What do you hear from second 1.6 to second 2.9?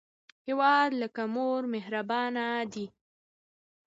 مهربانه دی